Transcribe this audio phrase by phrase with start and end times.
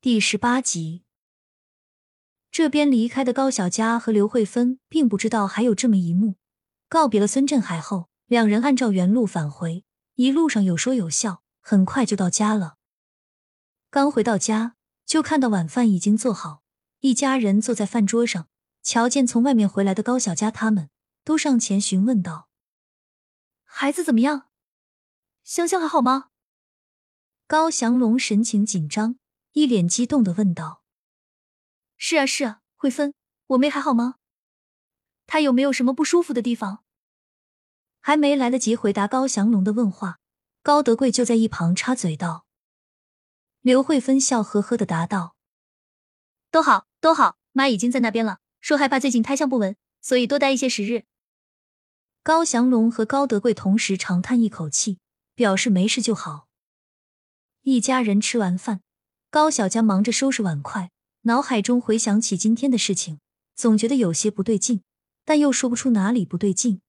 [0.00, 1.02] 第十八集。
[2.52, 6.36] 这边离开的高小佳和刘慧芬并不知道还有这么一幕。
[6.88, 9.84] 告别了孙振海后，两人按照原路返回，
[10.14, 12.76] 一路上有说有笑，很快就到家了。
[13.90, 16.62] 刚回到家，就看到晚饭已经做好，
[17.00, 18.46] 一家人坐在饭桌上。
[18.84, 20.90] 瞧见从外面回来的高小佳，他们
[21.24, 22.48] 都上前询问道
[23.66, 24.48] ：“孩子怎么样？
[25.42, 26.30] 香香还好吗？”
[27.48, 29.17] 高祥龙神情紧张，
[29.52, 30.82] 一脸激动的问道。
[31.96, 33.14] 是啊是啊，慧芬，
[33.48, 34.16] 我妹还好吗？
[35.26, 36.84] 她有没有什么不舒服的地方？
[38.00, 40.20] 还没来得及回答高祥龙的问话，
[40.62, 42.46] 高德贵就在一旁插嘴道
[43.60, 45.34] ：“刘慧芬笑呵呵的答道：
[46.50, 51.04] 都好，都好，妈已经在那边了，说害怕最近胎相不稳，所以多待一些时日。”
[52.22, 54.98] 高祥龙和高德贵同时长叹一口气，
[55.34, 56.48] 表示没事就好。
[57.62, 58.80] 一家人吃完饭，
[59.30, 60.90] 高小佳忙着收拾碗筷。
[61.22, 63.20] 脑海中回想起今天的事情，
[63.54, 64.82] 总觉得有些不对劲，
[65.24, 66.80] 但又说不出哪里不对劲。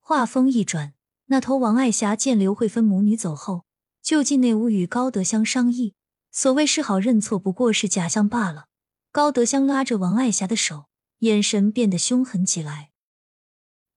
[0.00, 0.94] 话锋一转，
[1.26, 3.64] 那头王爱霞见刘慧芬母女走后，
[4.02, 5.94] 就进内屋与高德香商议。
[6.32, 8.66] 所谓示好认错，不过是假象罢了。
[9.12, 10.86] 高德香拉着王爱霞的手，
[11.18, 12.90] 眼神变得凶狠起来。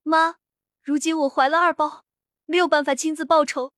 [0.03, 0.35] 妈，
[0.83, 2.03] 如今我怀了二宝，
[2.45, 3.71] 没有办法亲自报仇，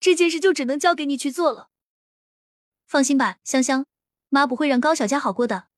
[0.00, 1.68] 这件事就只能交给你去做了。
[2.92, 3.86] 放心吧，香香。
[4.28, 5.68] 妈不会让高小佳好过的，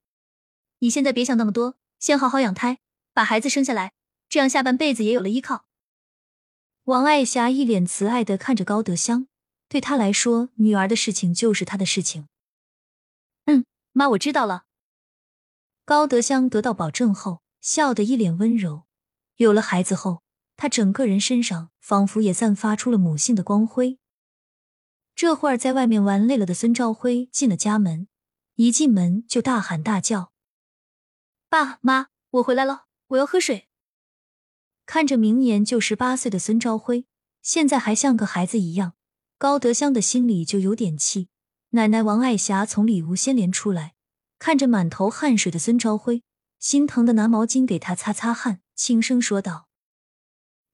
[0.79, 2.79] 你现在别想那么多，先好好养胎，
[3.13, 3.93] 把孩子生下来，
[4.27, 5.63] 这样下半辈子也有了依靠。
[6.83, 9.27] 王爱霞一脸慈爱的看着高德香，
[9.69, 12.27] 对她来说，女儿的事情就是她的事情。
[13.45, 14.65] 嗯，妈，我知道了。
[15.85, 18.83] 高德香得到保证后，笑得一脸温柔。
[19.37, 20.21] 有了孩子后，
[20.57, 23.99] 她整个人身上仿佛也散发出了母性的光辉。
[25.15, 28.07] 这会儿在外面玩累了的孙朝辉进了家门。
[28.55, 30.33] 一进门就大喊大叫
[31.49, 33.69] ：“爸妈，我回来了，我要喝水。”
[34.85, 37.05] 看着明年就十八岁的孙朝辉，
[37.41, 38.93] 现在还像个孩子一样，
[39.37, 41.29] 高德香的心里就有点气。
[41.71, 43.95] 奶奶王爱霞从里屋先连出来，
[44.39, 46.23] 看着满头汗水的孙朝辉，
[46.59, 49.67] 心疼的拿毛巾给他擦擦汗，轻声说道：“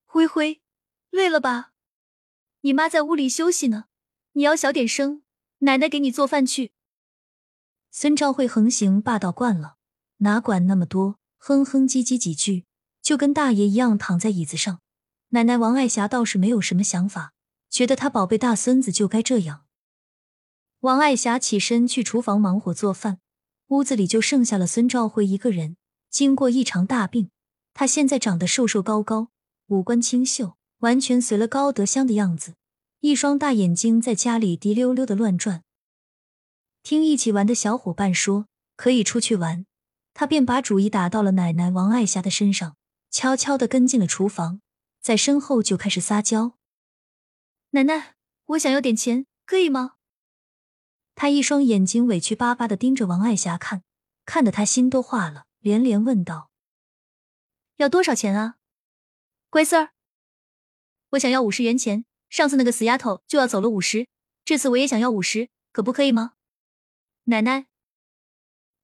[0.06, 0.62] 辉辉，
[1.10, 1.72] 累了吧？
[2.62, 3.86] 你妈在屋里休息呢，
[4.34, 5.24] 你要小点声，
[5.60, 6.72] 奶奶给你做饭去。”
[7.92, 9.76] 孙兆慧横行霸道惯了，
[10.18, 12.66] 哪管那么多，哼哼唧唧几句，
[13.02, 14.80] 就跟大爷一样躺在椅子上。
[15.30, 17.34] 奶奶王爱霞倒是没有什么想法，
[17.70, 19.66] 觉得他宝贝大孙子就该这样。
[20.82, 23.20] 王爱霞起身去厨房忙活做饭，
[23.68, 25.78] 屋子里就剩下了孙兆辉一个人。
[26.10, 27.30] 经过一场大病，
[27.74, 29.30] 他现在长得瘦瘦高高，
[29.68, 32.56] 五官清秀，完全随了高德香的样子，
[33.02, 35.64] 一双大眼睛在家里滴溜溜的乱转。
[36.84, 39.66] 听一起玩的小伙伴说可以出去玩，
[40.14, 42.78] 他便把主意打到了奶奶王爱霞的身上，
[43.10, 44.62] 悄悄的跟进了厨房，
[45.02, 46.60] 在身后就开始撒娇
[47.72, 48.14] ：“奶奶，
[48.46, 49.96] 我想要点钱，可以吗？”
[51.16, 53.84] 他一双眼睛委屈巴巴的盯着王爱霞看，
[54.26, 56.52] 看得他心都化了，连连问道
[57.78, 58.58] ：“要多少钱啊，
[59.50, 59.90] 乖孙儿？
[61.12, 64.08] 我想要五十元钱，上次那个死丫头就要走了五十，
[64.46, 66.34] 这次我也想要五十，可不可以吗？”
[67.26, 67.68] 奶奶，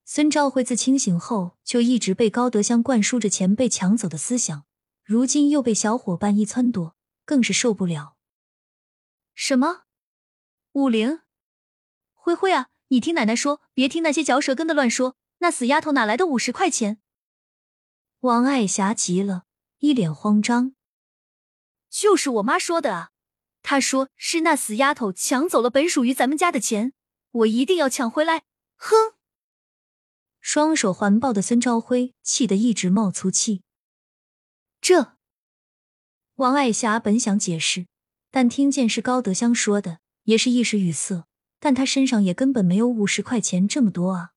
[0.03, 4.65] 孙兆慧自清醒后就一直被高德香灌输着钱被抢走的思想，
[5.03, 6.91] 如今又被小伙伴一撺掇，
[7.25, 8.17] 更是受不了。
[9.33, 9.83] 什么？
[10.73, 11.21] 五零？
[12.13, 16.99] 灰灰啊，你听奶奶说，别听那些嚼舌根的乱说，那死丫头哪来的五十块钱？
[18.19, 19.45] 王爱霞急了，
[19.77, 20.75] 一脸慌张。
[21.89, 23.11] 就是我妈说的啊，
[23.69, 26.93] 他说是那死丫头抢走了本属于咱们家的钱。
[27.31, 28.43] 我一定要抢回来！
[28.77, 28.95] 哼！
[30.39, 33.63] 双手环抱的孙朝辉气得一直冒粗气。
[34.79, 35.17] 这
[36.35, 37.87] 王爱霞本想解释，
[38.31, 41.25] 但听见是高德香说的，也是一时语塞。
[41.59, 44.31] 但他身上也根本没有五十块钱这么多啊！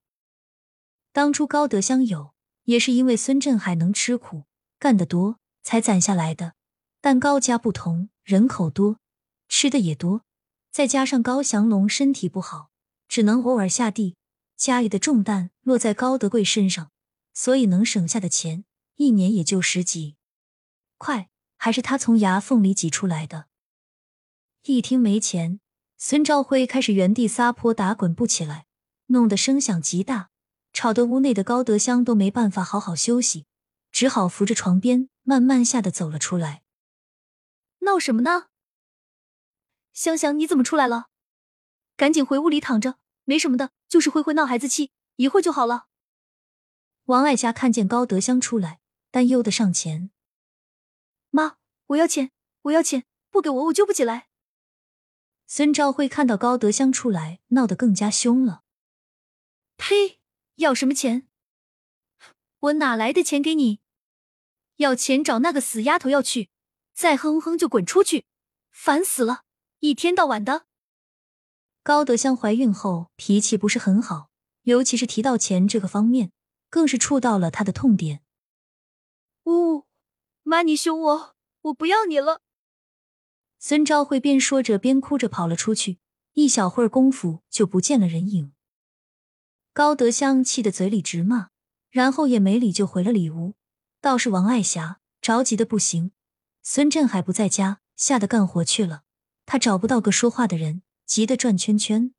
[1.13, 2.35] 当初高德香有，
[2.65, 4.47] 也是因为孙振海能吃苦，
[4.81, 6.55] 干得多，才攒下来的。
[7.01, 8.99] 但高家不同，人口多，
[9.51, 10.25] 吃的也多，
[10.71, 12.71] 再加上高祥龙身体不好。
[13.09, 14.17] 只能偶尔下地，
[14.57, 16.93] 家里的重担落在高德贵身上，
[17.35, 18.65] 所以能省下的钱
[18.95, 20.15] 一年也就十几
[20.97, 23.49] 块，还是他从牙缝里挤出来的。
[24.63, 25.59] 一听没钱，
[25.99, 28.67] 孙兆辉开始原地撒泼打滚不起来，
[29.07, 30.31] 弄得声响极大，
[30.73, 33.47] 吵得屋内的高德香都没办法好好休息，
[33.91, 36.63] 只好扶着床边慢慢下的走了出来。
[37.81, 38.50] 闹什么呢？
[39.93, 41.09] 香香，你怎么出来了？
[41.97, 42.99] 赶紧回屋里躺着。
[43.25, 45.87] 没什么的，就是灰灰闹孩子气，一会儿就好了。
[47.05, 48.81] 王爱霞看见高德香出来，
[49.13, 50.11] 担忧的上前
[51.31, 51.59] ：“妈，
[51.89, 52.33] 我要钱，
[52.63, 54.29] 我要钱，不给我我就不起来。”
[55.47, 58.63] 孙兆辉看到高德香出来，闹得更加凶了
[59.79, 60.21] ：“呸！
[60.57, 61.29] 要什么钱？
[62.59, 63.81] 我哪来的钱给你？
[64.77, 66.51] 要钱找那个死丫头要去，
[66.93, 68.27] 再哼哼就滚出去！
[68.71, 69.45] 烦死了，
[69.81, 70.67] 一天到晚的。”
[71.83, 74.31] 高德香怀孕后脾气不是很好，
[74.63, 76.33] 尤其是提到钱这个方面。
[76.73, 78.23] 更是触到了他的痛点。
[79.47, 79.87] 呜，
[80.45, 82.43] 妈，你凶我，我不要你了。
[83.59, 85.99] 孙昭慧边说着边哭着跑了出去，
[86.35, 88.53] 一小会儿功夫就不见了人影。
[89.73, 91.49] 高德香气得嘴里直骂，
[91.91, 93.55] 然后也没理就回了里屋。
[94.01, 96.13] 倒是王爱霞着急的不行，
[96.63, 99.03] 孙振海不在家，吓得干活去了。
[99.53, 102.15] 他找不到个说话的人，急得转圈圈。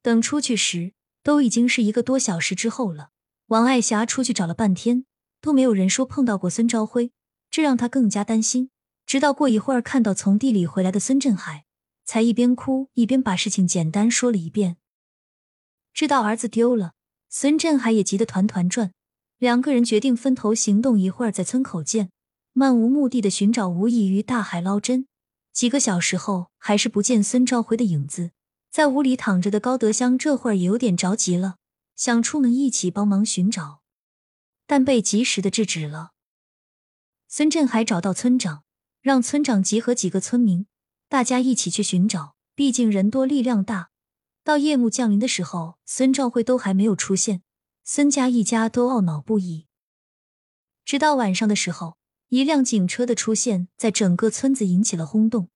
[0.00, 3.10] 等出去时，都已经是一个多小时之后了。
[3.48, 5.04] 王爱霞出去找了半天，
[5.42, 7.12] 都没有人说碰到过孙朝辉，
[7.50, 8.70] 这让她更加担心。
[9.04, 11.66] 直到过一会儿看到从地里回来的孙振海，
[12.06, 14.78] 才一边哭一边把事情简单说了一遍。
[15.92, 16.94] 知道儿子丢了，
[17.28, 18.92] 孙振海也急得团团转。
[19.36, 22.08] 两个人决定分头行动，一会儿在村口见，
[22.54, 25.06] 漫无目的的寻找，无异于大海捞针。
[25.54, 28.32] 几个小时后，还是不见孙兆辉的影子。
[28.70, 31.58] 在屋里躺着的高德香这会儿也有点着急了。
[31.94, 33.80] 想出门一起帮忙寻找，
[34.66, 36.10] 但被及时的制止了。
[37.28, 38.64] 孙振海找到村长，
[39.00, 40.66] 让村长集合几个村民，
[41.08, 42.34] 大家一起去寻找。
[42.56, 43.90] 毕竟人多力量大。
[44.42, 47.42] 到夜幕降临的时候，孙兆辉都还没有出现，
[47.84, 49.66] 孙家一家都懊恼不已。
[50.84, 51.96] 直到晚上的时候，
[52.34, 55.50] 一辆警车的出现在整个村子引起了轰动。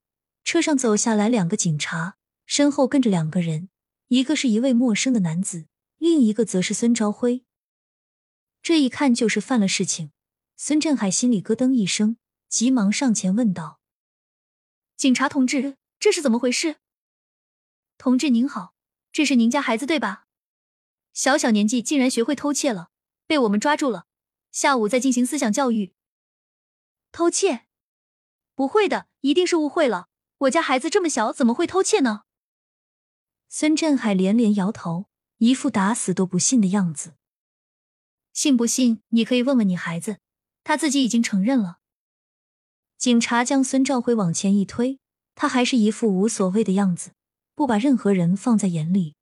[0.45, 2.17] 车上走下来两个警察，
[2.47, 3.69] 身后跟着两个人，
[4.07, 5.67] 一个是一位陌生的男子。
[5.97, 7.45] 另一个则是孙朝辉，
[8.63, 10.13] 这一看就是犯了事情。
[10.57, 12.17] 孙振海心里咯噔一声，
[12.49, 13.81] 急忙上前问道
[14.97, 16.77] ：“警察同志，这是怎么回事
[17.99, 18.75] ？”“同志您好，
[19.11, 20.27] 这是您家孩子对吧？
[21.13, 22.91] 小小年纪竟然学会偷窃了，
[23.27, 24.07] 被我们抓住了，
[24.53, 25.93] 下午再进行思想教育。
[27.13, 27.67] ”“偷窃？
[28.55, 30.09] 不会的，一定是误会了。
[30.39, 32.23] 我家孩子这么小，怎么会偷窃呢？”
[33.49, 35.07] 孙振海连连摇头。
[35.39, 37.15] 一副打死都不信的样子，
[38.33, 39.03] 信不信？
[39.11, 40.19] 你可以问问你孩子，
[40.65, 41.79] 他自己已经承认了。
[42.97, 44.99] 警察将孙兆辉往前一推，
[45.37, 47.13] 他还是一副无所谓的样子，
[47.55, 49.15] 不把任何人放在眼里。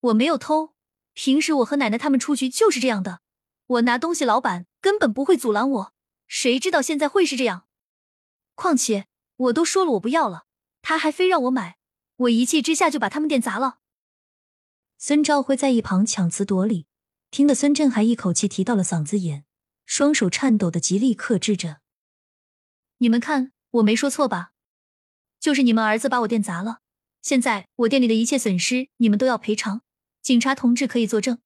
[0.00, 0.74] 我没有偷，
[1.12, 3.20] 平时我和奶奶他们出去就是这样的。
[3.66, 5.92] 我拿东西，老板根本不会阻拦我，
[6.26, 7.66] 谁知道现在会是这样？
[8.54, 9.06] 况且
[9.36, 10.46] 我都说了我不要了，
[10.82, 11.78] 他还非让我买，
[12.16, 13.78] 我一气之下就把他们店砸了。
[14.98, 16.86] 孙兆辉在一旁强词夺理，
[17.30, 19.44] 听得孙振海一口气提到了嗓子眼，
[19.84, 21.80] 双手颤抖的极力克制着。
[22.98, 24.52] 你们看，我没说错吧？
[25.38, 26.80] 就是你们儿子把我店砸了，
[27.20, 29.82] 现在我店里的一切损失你们都要赔偿。
[30.22, 31.38] 警察同志可以作证。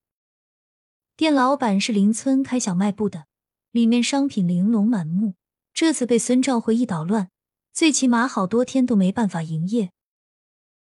[1.17, 3.27] 店老板是邻村开小卖部的，
[3.71, 5.35] 里面商品玲珑满目，
[5.73, 7.29] 这次被孙兆辉一捣乱，
[7.71, 9.91] 最起码好多天都没办法营业。